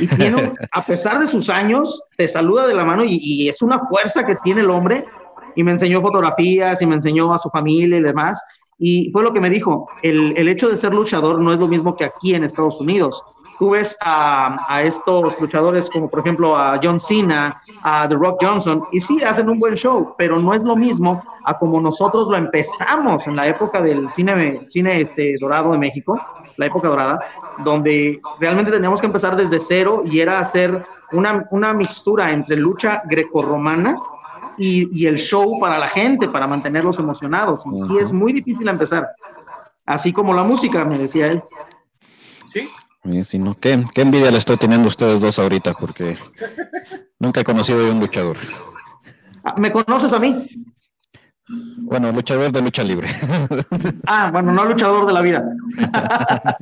[0.00, 3.62] Y tiene, a pesar de sus años, te saluda de la mano y, y es
[3.62, 5.04] una fuerza que tiene el hombre
[5.54, 8.42] y me enseñó fotografías y me enseñó a su familia y demás.
[8.78, 11.68] Y fue lo que me dijo, el, el hecho de ser luchador no es lo
[11.68, 13.22] mismo que aquí en Estados Unidos.
[13.58, 18.38] Tú ves a, a, estos luchadores como por ejemplo a John Cena, a The Rock
[18.42, 22.28] Johnson, y sí, hacen un buen show, pero no es lo mismo a como nosotros
[22.28, 26.20] lo empezamos en la época del cine, cine este, dorado de México,
[26.56, 27.20] la época dorada,
[27.64, 33.02] donde realmente teníamos que empezar desde cero y era hacer una, una mixtura entre lucha
[33.04, 33.98] grecorromana
[34.56, 37.64] y, el show para la gente, para mantenerlos emocionados.
[37.72, 39.10] Y sí es muy difícil empezar.
[39.86, 41.42] Así como la música, me decía él.
[42.46, 42.70] Sí.
[43.04, 43.54] No.
[43.60, 46.16] ¿Qué, ¿Qué, envidia le estoy teniendo a ustedes dos ahorita, porque
[47.18, 48.38] nunca he conocido a un luchador.
[49.44, 50.48] Ah, ¿Me conoces a mí?
[51.46, 53.08] Bueno, luchador de lucha libre.
[54.06, 55.44] Ah, bueno, no luchador de la vida.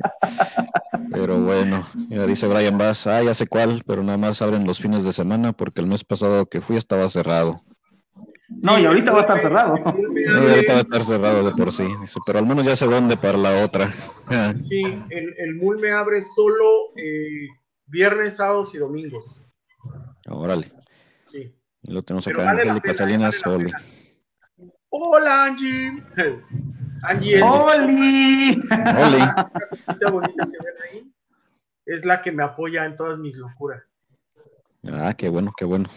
[1.11, 4.79] Pero bueno, ya dice Brian Bass, ah, ya sé cuál, pero nada más abren los
[4.79, 7.61] fines de semana porque el mes pasado que fui estaba cerrado.
[8.49, 9.75] No, y ahorita va a estar cerrado.
[9.75, 11.87] ahorita va a estar cerrado de por sí,
[12.25, 13.93] pero al menos ya sé dónde para la otra.
[14.59, 17.47] sí, el, el MUL me abre solo eh,
[17.87, 19.41] viernes, sábados y domingos.
[20.27, 20.71] Órale.
[21.31, 21.55] Sí.
[21.83, 23.71] lo tenemos acá, Angélica Salinas Oli.
[24.89, 26.03] Hola, Angie.
[27.03, 28.61] Angie es Oli.
[30.11, 31.13] bonita que ven ahí.
[31.85, 33.99] Es la que me apoya en todas mis locuras.
[34.85, 35.89] Ah, qué bueno, qué bueno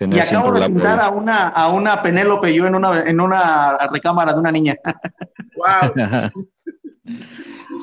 [0.00, 4.32] y acabo de pintar a una, a una Penélope yo en una, en una recámara
[4.32, 4.76] de una niña.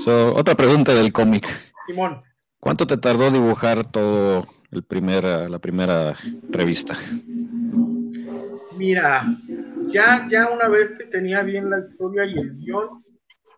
[0.03, 0.33] Wow.
[0.35, 1.47] otra pregunta del cómic.
[1.85, 2.21] Simón.
[2.59, 6.17] ¿Cuánto te tardó dibujar todo el primer, la primera
[6.49, 6.97] revista?
[8.77, 9.25] Mira,
[9.87, 13.03] ya, ya una vez que tenía bien la historia y el guion,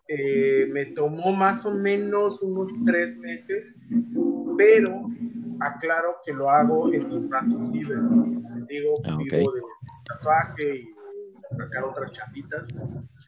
[0.08, 3.78] eh, me tomó más o menos unos tres meses,
[4.58, 5.08] pero
[5.60, 7.98] aclaro que lo hago en mis ratos libres.
[8.74, 9.60] Digo, ah, vivo de
[10.04, 10.94] tatuaje y
[11.56, 12.66] sacar otras chapitas.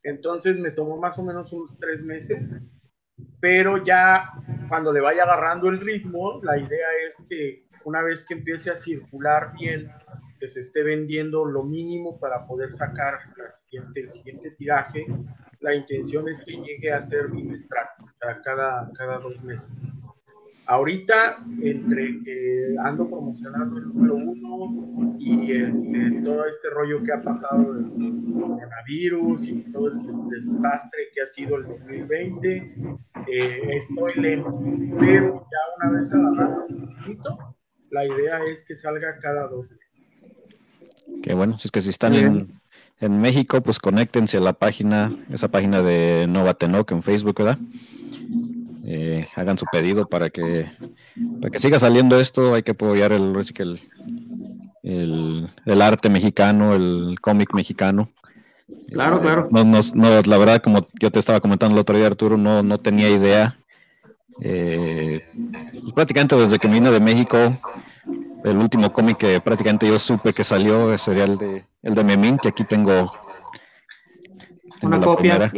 [0.03, 2.51] Entonces me tomó más o menos unos tres meses,
[3.41, 4.33] pero ya
[4.69, 8.77] cuando le vaya agarrando el ritmo, la idea es que una vez que empiece a
[8.77, 9.89] circular bien,
[10.41, 15.07] que se esté vendiendo lo mínimo para poder sacar la siguiente, el siguiente tiraje,
[15.61, 19.89] la intención es que llegue a ser bimestral, o sea, cada, cada dos meses.
[20.69, 27.23] Ahorita, entre que ando promocionando el número uno y este, todo este rollo que ha
[27.23, 27.93] pasado del
[28.33, 32.75] coronavirus y todo el desastre que ha sido el 2020,
[33.29, 34.59] eh, estoy lento.
[34.99, 37.57] Pero ya una vez agarrado un poquito,
[37.91, 39.95] la idea es que salga cada dos meses.
[41.23, 42.61] Qué bueno, si es que si están en,
[42.99, 47.59] en México, pues conéctense a la página, esa página de Nova Tenoc en Facebook, ¿verdad?
[48.89, 50.71] Eh, hagan su pedido para que
[51.41, 52.55] para que siga saliendo esto.
[52.55, 53.35] Hay que apoyar el
[54.85, 58.09] el, el, arte mexicano el cómic mexicano.
[58.93, 59.49] Claro claro.
[59.51, 62.79] no, no, la verdad como yo te estaba comentando el otro día Arturo no no
[62.79, 63.59] tenía idea.
[64.41, 65.21] Eh,
[65.73, 67.59] pues prácticamente desde que vine de México
[68.45, 72.39] el último cómic que prácticamente yo supe que salió sería el de el de Memín
[72.39, 73.11] que aquí tengo,
[74.83, 75.51] una copia.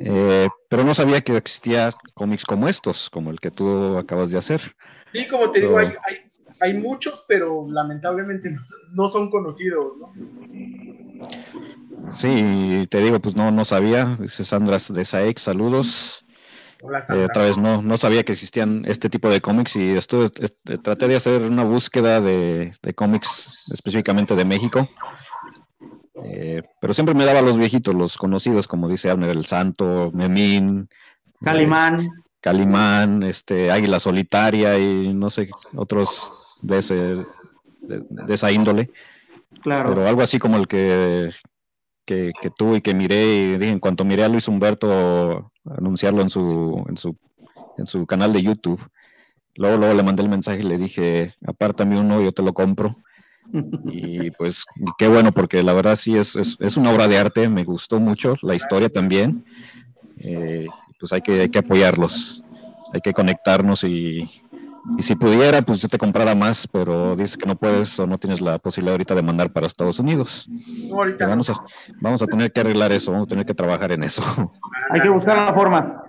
[0.00, 4.38] eh, pero no sabía que existía cómics como estos, como el que tú acabas de
[4.38, 4.76] hacer.
[5.12, 5.92] Sí, como te digo, hay,
[6.60, 8.56] hay muchos, pero lamentablemente
[8.92, 10.12] no, son conocidos, ¿no?
[12.14, 14.16] Sí, te digo, pues no, no sabía.
[14.20, 16.24] Dice Sandra de Saex, saludos.
[16.82, 20.30] Hola, eh, otra vez no, no sabía que existían este tipo de cómics y estuve,
[20.30, 24.88] traté de hacer una búsqueda de, cómics específicamente de México.
[26.24, 30.88] Eh, pero siempre me daba los viejitos, los conocidos, como dice Abner el Santo, Memín,
[31.42, 32.10] Calimán.
[32.40, 36.94] Calimán, este, Águila Solitaria y no sé, otros de, ese,
[37.80, 38.90] de, esa índole.
[39.62, 39.90] Claro.
[39.90, 41.30] Pero algo así como el que,
[42.04, 46.22] que, que tú y que miré, y dije, en cuanto miré a Luis Humberto anunciarlo
[46.22, 47.16] en su, en su,
[47.78, 48.80] en su canal de YouTube,
[49.56, 52.96] luego, luego le mandé el mensaje y le dije, apártame uno, yo te lo compro.
[53.84, 54.64] Y pues
[54.98, 57.98] qué bueno, porque la verdad sí es, es, es una obra de arte, me gustó
[57.98, 59.44] mucho, la historia también.
[60.18, 60.66] Eh,
[60.98, 62.44] pues hay que, hay que apoyarlos,
[62.92, 64.28] hay que conectarnos y,
[64.98, 68.18] y si pudiera, pues yo te comprara más, pero dices que no puedes o no
[68.18, 70.48] tienes la posibilidad ahorita de mandar para Estados Unidos.
[70.92, 71.54] ahorita vamos, a,
[72.00, 74.22] vamos a tener que arreglar eso, vamos a tener que trabajar en eso.
[74.90, 76.04] Hay que buscar la forma.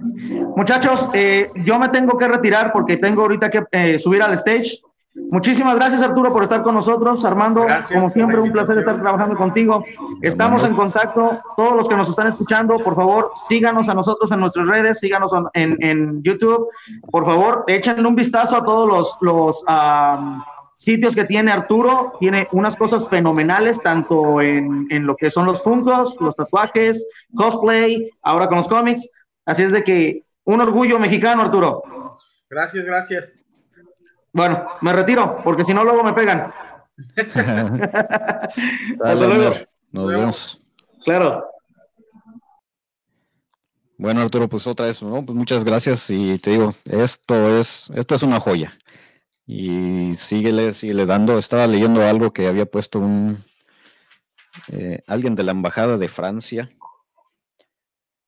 [0.55, 4.81] Muchachos, eh, yo me tengo que retirar porque tengo ahorita que eh, subir al stage.
[5.13, 7.25] Muchísimas gracias Arturo por estar con nosotros.
[7.25, 9.83] Armando, como siempre, un placer estar trabajando contigo.
[10.21, 11.41] Estamos en contacto.
[11.57, 15.31] Todos los que nos están escuchando, por favor, síganos a nosotros en nuestras redes, síganos
[15.53, 16.69] en, YouTube.
[17.11, 19.65] Por favor, echen un vistazo a todos los, los
[20.77, 22.13] sitios que tiene Arturo.
[22.19, 28.09] Tiene unas cosas fenomenales, tanto en, en lo que son los puntos, los tatuajes, cosplay,
[28.21, 29.09] ahora con los cómics.
[29.45, 31.83] Así es de que un orgullo mexicano, Arturo.
[32.49, 33.40] Gracias, gracias.
[34.33, 36.53] Bueno, me retiro, porque si no, luego me pegan.
[39.03, 39.55] Hasta luego.
[39.91, 40.61] Nos vemos.
[41.03, 41.45] Claro.
[43.97, 45.23] Bueno, Arturo, pues otra vez, ¿no?
[45.25, 48.77] Pues muchas gracias y te digo, esto es, esto es una joya.
[49.45, 51.37] Y síguele, síguele dando.
[51.37, 53.43] Estaba leyendo algo que había puesto un
[54.69, 56.71] eh, alguien de la embajada de Francia.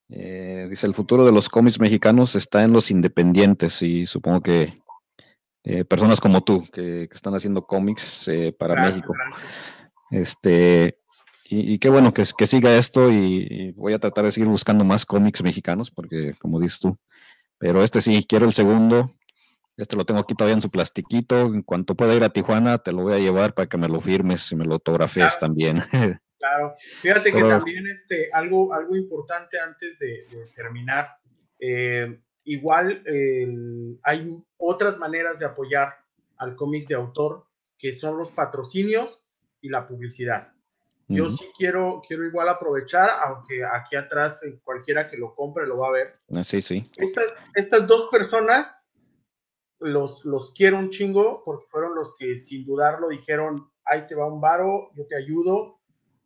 [0.10, 4.83] Eh, dice el futuro de los cómics mexicanos está en los independientes y supongo que
[5.64, 9.14] eh, personas como tú que, están haciendo cómics eh, para México.
[10.12, 11.00] Este,
[11.46, 15.06] y, qué bueno que, que siga esto y, voy a tratar de seguir buscando más
[15.06, 16.98] cómics mexicanos porque, como dices tú,
[17.58, 19.12] pero este sí, quiero el segundo.
[19.78, 21.46] Este lo tengo aquí todavía en su plastiquito.
[21.46, 24.02] En cuanto pueda ir a Tijuana, te lo voy a llevar para que me lo
[24.02, 25.82] firmes y me lo autografíes también.
[26.44, 26.76] Claro.
[27.02, 31.08] Fíjate que también este, algo, algo importante antes de, terminar.
[31.58, 33.04] Eh, igual
[34.04, 35.94] hay otras maneras de apoyar
[36.38, 37.46] al cómic de autor,
[37.78, 40.54] que son los patrocinios y la publicidad.
[41.10, 45.78] Yo sí quiero, quiero igual aprovechar, aunque aquí atrás eh, cualquiera que lo compre lo
[45.78, 46.20] va a ver.
[46.34, 46.90] Ah, sí, sí.
[46.96, 48.82] Estas, estas dos personas
[49.80, 54.26] los, los quiero un chingo porque fueron los que sin dudarlo dijeron, ahí te va
[54.26, 55.80] un varo, yo te ayudo.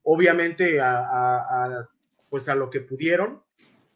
[0.04, 1.90] Obviamente a
[2.30, 3.44] pues a lo que pudieron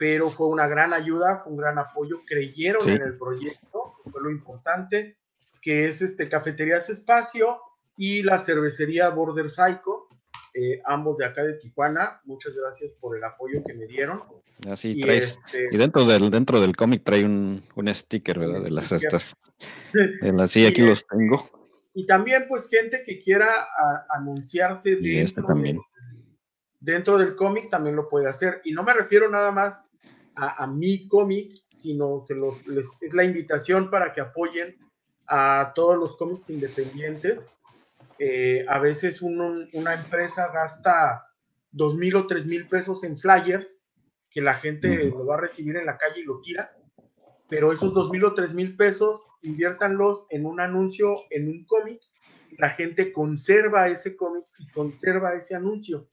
[0.02, 4.32] pero fue una gran ayuda, fue un gran apoyo, creyeron en el proyecto, fue lo
[4.32, 5.16] importante,
[5.62, 7.60] que es este Cafeterías Espacio
[7.96, 10.08] y la cervecería Border Psycho,
[10.56, 12.20] eh, ambos de acá de Tijuana.
[12.26, 14.24] Muchas gracias por el apoyo que me dieron.
[14.68, 18.64] Así y, este, y dentro del dentro del cómic trae un, un sticker, ¿verdad?
[18.64, 19.36] de las estas.
[20.40, 21.48] Así aquí los tengo.
[21.94, 23.68] Y también pues gente que quiera
[24.10, 25.80] anunciarse y este también.
[26.80, 28.62] dentro del cómic también lo puede hacer.
[28.64, 29.91] Y no me refiero nada más
[30.36, 32.62] a, mi cómic, sino se los,
[33.02, 34.78] es la invitación para que apoyen
[35.28, 37.50] a todos los cómics independientes.
[38.20, 41.28] Eh, a veces una empresa gasta
[41.72, 43.86] dos mil o tres mil pesos en flyers
[44.30, 46.72] que la gente lo va a recibir en la calle y lo tira,
[47.50, 52.00] pero esos dos mil o tres mil pesos inviértanlos en un anuncio en un cómic,
[52.58, 56.08] la gente conserva ese cómic y conserva ese anuncio.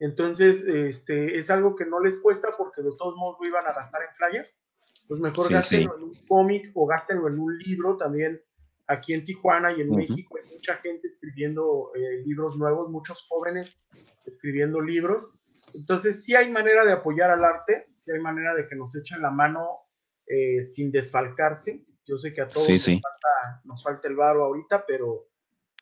[0.00, 3.72] Entonces, este, es algo que no les cuesta porque de todos modos lo iban a
[3.72, 4.60] gastar en flyers.
[5.06, 8.42] Pues mejor gástenlo en un cómic o gástenlo en un libro también.
[8.86, 13.78] Aquí en Tijuana y en México hay mucha gente escribiendo eh, libros nuevos, muchos jóvenes
[14.26, 15.40] escribiendo libros.
[15.74, 19.22] Entonces, sí hay manera de apoyar al arte, sí hay manera de que nos echen
[19.22, 19.84] la mano
[20.26, 21.84] eh, sin desfalcarse.
[22.06, 25.28] Yo sé que a todos nos, falta, nos falta el varo ahorita, pero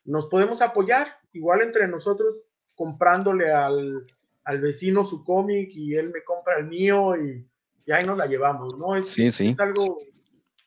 [0.05, 2.45] nos podemos apoyar igual entre nosotros
[2.75, 4.07] comprándole al,
[4.61, 7.49] vecino su cómic y él me compra el mío y,
[7.93, 8.95] ahí nos la llevamos, ¿no?
[8.95, 9.99] Es, es algo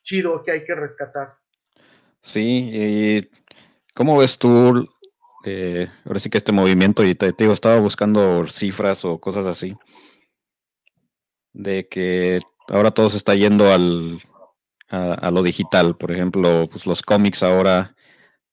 [0.02, 1.34] chido que hay que rescatar.
[2.22, 3.30] Sí, y
[3.94, 4.88] ¿cómo ves tú?
[5.44, 9.76] Eh, ahora sí que este movimiento, y te, digo, estaba buscando cifras o cosas así,
[11.52, 14.20] de que ahora todo se está yendo al,
[14.88, 17.94] a, lo digital, por ejemplo, pues los cómics ahora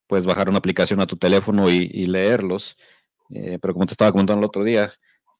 [0.07, 2.77] puedes bajar una aplicación a tu teléfono y, leerlos.
[3.29, 4.91] Eh, pero como te estaba comentando el otro día,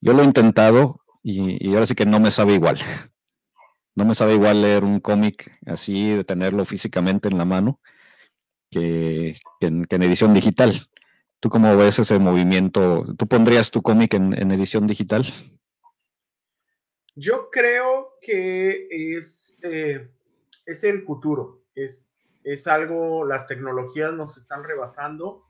[0.02, 2.80] yo lo he intentado y, ahora sí que no me sabe igual.
[3.96, 7.80] No me sabe igual leer un cómic así, de tenerlo físicamente en la mano,
[8.72, 10.90] que, en, edición digital.
[11.40, 13.06] ¿Tú cómo ves ese movimiento?
[13.16, 15.32] ¿Tú pondrías tu cómic en, edición digital?
[17.14, 20.10] Yo creo que es, eh,
[20.66, 21.62] es el futuro.
[21.76, 25.46] Es, es algo, las tecnologías nos están rebasando.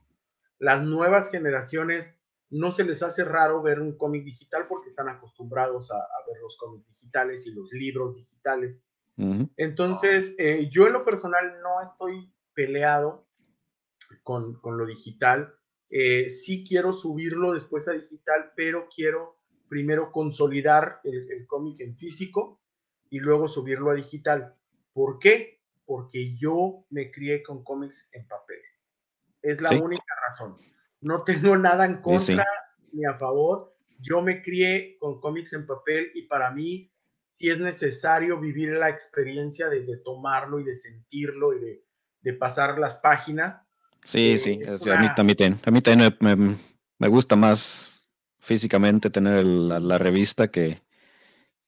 [0.58, 2.18] Las nuevas generaciones
[2.54, 5.96] no se les hace raro ver un cómic digital porque están acostumbrados a,
[6.26, 8.84] ver los cómics digitales y los libros digitales.
[9.56, 13.26] Entonces, eh, yo en lo personal no estoy peleado
[14.22, 15.54] con, lo digital.
[15.90, 19.36] Eh, sí quiero subirlo después a digital, pero quiero
[19.68, 22.60] primero consolidar el, cómic en físico
[23.10, 24.54] y luego subirlo a digital.
[24.92, 25.60] ¿Por qué?
[25.84, 28.60] Porque yo me crié con cómics en papel.
[29.42, 30.56] Es la única razón
[31.04, 32.44] no tengo nada en contra
[32.92, 33.72] ni a favor.
[34.00, 36.90] Yo me crié con cómics en papel y para mí
[37.34, 41.80] sí es necesario vivir la experiencia de, tomarlo y de sentirlo y
[42.22, 43.60] de, pasar las páginas.
[44.04, 46.58] Sí, eh, sí, a mí también, a mí también
[46.98, 48.06] me, gusta más
[48.40, 50.80] físicamente tener la, revista que,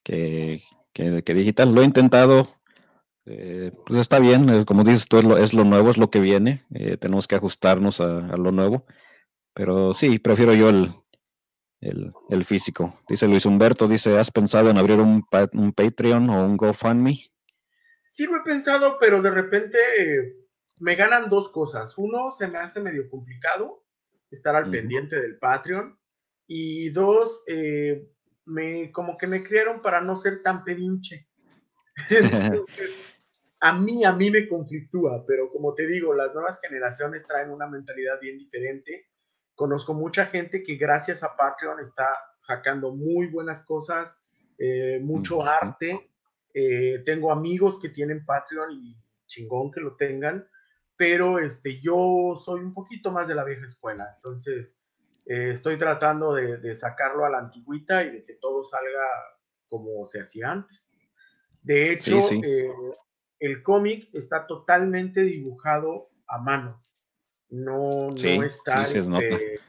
[0.03, 0.63] que,
[0.95, 1.75] digital.
[1.75, 2.49] Lo he intentado,
[3.27, 6.97] eh, pues está bien, como dices tú, es lo, nuevo, es lo que viene, eh,
[6.97, 8.85] tenemos que ajustarnos a, lo nuevo.
[9.57, 10.93] Pero sí, prefiero yo el,
[11.81, 13.01] el, físico.
[13.09, 17.33] Dice Luis Humberto, dice, ¿has pensado en abrir un, un Patreon o un GoFundMe?
[18.03, 19.79] Sí lo he pensado, pero de repente
[20.79, 21.97] me ganan dos cosas.
[21.97, 23.83] Uno, se me hace medio complicado
[24.31, 25.99] estar al pendiente del Patreon.
[26.47, 28.11] Y dos, eh,
[28.45, 31.29] me, como que me criaron para no ser tan pedinche.
[32.11, 32.95] Entonces,
[33.61, 37.67] a mí, a mí me conflictúa, pero como te digo, las nuevas generaciones traen una
[37.67, 39.09] mentalidad bien diferente
[39.57, 42.07] Conozco mucha gente que gracias a Patreon está
[42.39, 44.23] sacando muy buenas cosas,
[44.59, 46.11] eh, mucho arte.
[46.53, 48.97] Eh, tengo amigos que tienen Patreon y
[49.27, 50.47] chingón que lo tengan,
[50.95, 54.79] pero este, yo soy un poquito más de la vieja escuela, entonces
[55.25, 59.09] eh, estoy tratando de, sacarlo a la antigüita y de que todo salga
[59.69, 60.95] como se hacía antes.
[61.63, 62.29] De hecho,
[63.41, 66.86] el cómic está totalmente dibujado a mano
[67.51, 69.61] no, no, está, este,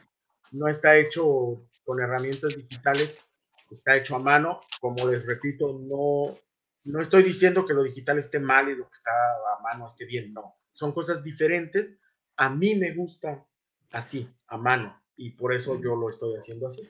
[0.52, 3.22] no está hecho con herramientas digitales,
[3.70, 4.60] está hecho a mano.
[4.80, 6.36] Como les repito, no,
[6.84, 10.04] no estoy diciendo que lo digital esté mal y lo que está a mano esté
[10.04, 10.56] bien, no.
[10.70, 11.96] Son cosas diferentes.
[12.36, 13.44] A mí me gusta
[13.92, 16.88] así, a mano, y por eso yo lo estoy haciendo así.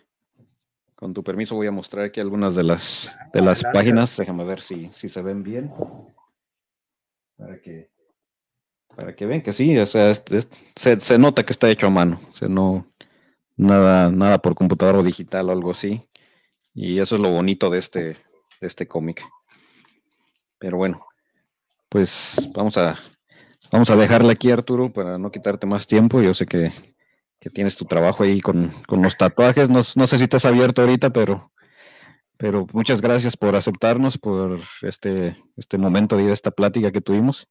[0.95, 4.17] Con tu permiso voy a mostrar aquí algunas de las, de las páginas.
[4.17, 5.73] Déjame ver si, si se ven bien.
[7.37, 7.89] Para que
[8.99, 10.13] para que vean que sí, o sea,
[10.75, 12.85] se, nota que está hecho a mano, o sea, no,
[13.57, 16.03] nada, nada por computador o digital o algo así.
[16.75, 18.17] Y eso es lo bonito de este, de
[18.61, 19.25] este cómic.
[20.59, 21.07] Pero bueno,
[21.89, 22.99] pues vamos a,
[23.71, 26.21] vamos a dejarla aquí, Arturo, para no quitarte más tiempo.
[26.21, 26.73] Yo sé que,
[27.55, 29.71] tienes tu trabajo ahí con, los tatuajes.
[29.71, 31.53] No, no, sé si estás abierto ahorita, pero,
[32.37, 37.49] pero muchas gracias por aceptarnos, por este, este momento de esta plática que tuvimos.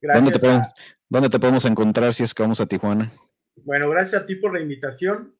[0.00, 3.12] ¿Dónde te, podemos, encontrar si es que vamos a Tijuana?
[3.56, 5.34] Bueno, gracias a ti por la invitación.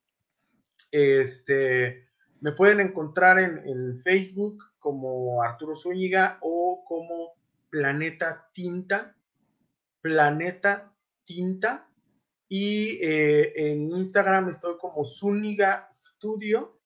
[0.91, 2.09] Este,
[2.41, 7.35] me pueden encontrar en, Facebook como Arturo Zúñiga o como
[7.69, 9.15] Planeta Tinta.
[10.01, 10.93] Planeta
[11.25, 11.89] Tinta.
[12.49, 16.79] Y eh, en Instagram estoy como Zúñiga Studio.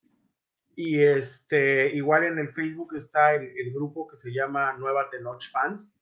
[0.76, 5.50] Y este, igual en el Facebook está el, el grupo que se llama Nueva Tenoch
[5.52, 6.01] Fans.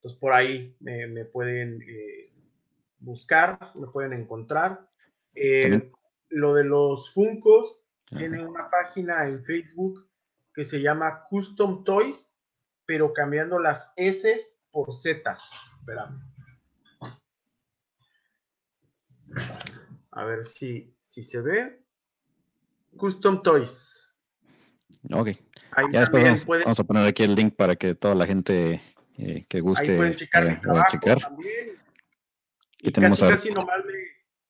[0.00, 2.32] Entonces por ahí me, pueden eh,
[3.00, 4.88] buscar, me pueden encontrar.
[5.34, 5.92] Eh,
[6.30, 10.08] lo de los Funcos, tiene una página en Facebook
[10.54, 12.34] que se llama Custom Toys,
[12.86, 14.40] pero cambiando las S
[14.70, 15.36] por Z.
[15.78, 16.18] Espérame.
[20.12, 21.84] A ver si, si se ve.
[22.96, 24.08] Custom Toys.
[25.12, 25.28] Ok.
[25.92, 28.82] ya después vamos a poner aquí el link para que toda la gente
[29.20, 29.92] eh, que guste.
[29.92, 31.70] Ahí pueden checar mi eh, trabajo también.
[32.78, 33.82] Y, casi, casi nomás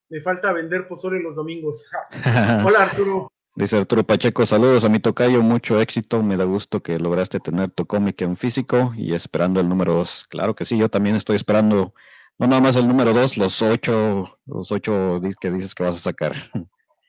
[0.09, 1.85] me, falta vender pozole los domingos.
[2.65, 3.33] Hola Arturo.
[3.57, 7.71] Dice Arturo Pacheco, saludos a mi tocayo, mucho éxito, me da gusto que lograste tener
[7.71, 10.27] tu cómic en físico y esperando el número dos.
[10.31, 11.93] Claro que sí, yo también estoy esperando,
[12.39, 15.99] no nada más el número dos, los ocho, los ocho que dices que vas a
[15.99, 16.33] sacar.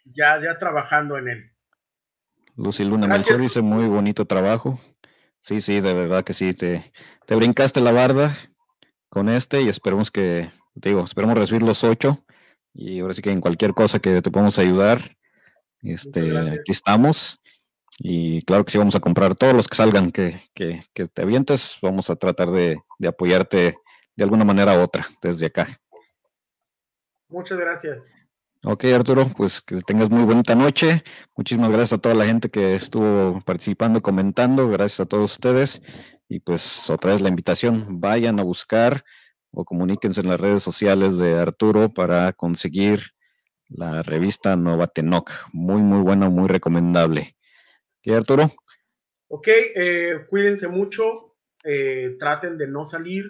[0.05, 1.51] Ya, ya trabajando en él.
[2.57, 4.79] Lucy Luna Melchor dice, muy bonito trabajo.
[5.41, 6.91] Sí, sí, de verdad que sí, te,
[7.27, 8.37] brincaste la barda
[9.09, 12.23] con este y esperemos que, digo, esperemos recibir los ocho
[12.73, 15.17] Y ahora sí que en cualquier cosa que te podamos ayudar,
[15.81, 17.39] este, aquí estamos.
[17.99, 21.23] Y claro que sí, vamos a comprar todos los que salgan que, que, que te
[21.23, 21.77] avientes.
[21.81, 23.75] Vamos a tratar de, de, apoyarte
[24.15, 25.67] de alguna manera u otra desde acá.
[27.27, 28.13] Muchas gracias.
[28.63, 31.03] Ok, Arturo, pues que tengas muy bonita noche.
[31.35, 34.69] Muchísimas gracias a toda la gente que estuvo participando, comentando.
[34.69, 35.81] Gracias a todos ustedes.
[36.29, 39.03] Y pues otra vez la invitación, vayan a buscar
[39.49, 43.01] o comuníquense en las redes sociales de Arturo para conseguir
[43.67, 45.31] la revista Nova Tenoc.
[45.51, 47.35] Muy, muy buena, muy recomendable.
[48.03, 48.53] ¿Qué, Arturo?
[49.27, 53.27] Ok, eh, cuídense mucho, eh, traten de no salir,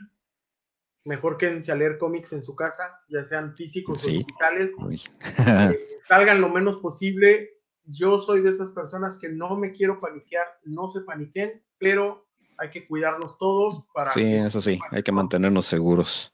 [1.03, 4.71] mejor quédense a leer cómics en su casa, ya sean físicos o digitales.
[4.89, 7.49] eh, salgan lo menos posible.
[7.85, 12.27] Yo soy de esas personas que no me quiero paniquear, no se paniquen, pero
[12.57, 14.13] hay que cuidarnos todos para...
[14.13, 16.31] Sí, eso sí, hay que mantenernos seguros.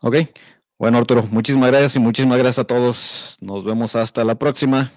[0.00, 0.16] Ok,
[0.78, 3.36] bueno Arturo, muchísimas gracias y muchísimas gracias a todos.
[3.40, 4.90] Nos vemos hasta la próxima.